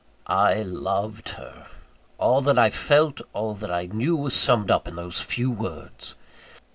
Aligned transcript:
I 0.25 0.63
loved 0.63 1.29
her! 1.37 1.67
All 2.17 2.41
that 2.41 2.57
I 2.57 2.71
felt, 2.71 3.21
all 3.33 3.53
that 3.53 3.69
I 3.69 3.85
knew, 3.85 4.15
was 4.17 4.33
summed 4.33 4.71
up 4.71 4.87
in 4.87 4.95
those 4.95 5.19
few 5.21 5.51
words! 5.51 6.15